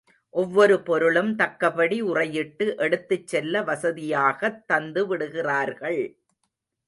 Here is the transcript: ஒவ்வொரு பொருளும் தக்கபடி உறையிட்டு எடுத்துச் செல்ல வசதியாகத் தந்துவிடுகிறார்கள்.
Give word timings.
ஒவ்வொரு 0.29 0.81
பொருளும் 0.81 1.35
தக்கபடி 1.35 2.01
உறையிட்டு 2.01 2.75
எடுத்துச் 2.77 3.27
செல்ல 3.27 3.61
வசதியாகத் 3.61 4.63
தந்துவிடுகிறார்கள். 4.73 5.99